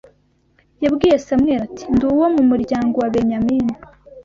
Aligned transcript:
Yabwiye 0.83 1.17
Samweli 1.25 1.59
ati 1.67 1.85
ndi 1.95 2.05
uwo 2.13 2.25
mu 2.35 2.43
muryango 2.49 2.95
wa 2.99 3.09
Benyamini 3.13 3.73